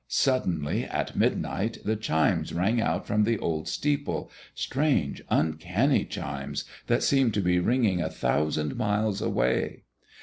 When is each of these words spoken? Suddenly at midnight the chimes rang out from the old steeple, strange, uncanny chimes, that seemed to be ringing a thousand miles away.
Suddenly 0.07 0.85
at 0.85 1.15
midnight 1.15 1.77
the 1.85 1.95
chimes 1.95 2.53
rang 2.53 2.81
out 2.81 3.05
from 3.05 3.23
the 3.23 3.37
old 3.37 3.67
steeple, 3.67 4.31
strange, 4.55 5.21
uncanny 5.29 6.05
chimes, 6.05 6.63
that 6.87 7.03
seemed 7.03 7.35
to 7.35 7.41
be 7.41 7.59
ringing 7.59 8.01
a 8.01 8.09
thousand 8.09 8.77
miles 8.77 9.21
away. 9.21 9.83